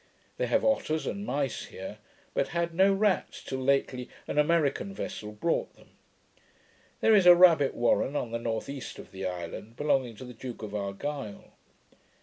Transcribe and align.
They 0.37 0.47
have 0.47 0.65
otters 0.65 1.05
and 1.05 1.23
mice 1.23 1.65
here; 1.65 1.99
but 2.33 2.47
had 2.57 2.73
no 2.73 2.91
rats 2.91 3.43
till 3.43 3.59
lately 3.59 4.09
that 4.25 4.31
an 4.31 4.39
American 4.39 4.95
vessel 4.95 5.31
brought 5.31 5.75
them. 5.75 5.89
There 7.01 7.13
is 7.13 7.27
a 7.27 7.35
rabbit 7.35 7.75
warren 7.75 8.15
on 8.15 8.31
the 8.31 8.39
north 8.39 8.67
east 8.67 8.97
of 8.97 9.11
the 9.11 9.27
island, 9.27 9.75
belonging 9.75 10.15
to 10.15 10.25
the 10.25 10.33
Duke 10.33 10.63
of 10.63 10.73
Argyle. 10.73 11.53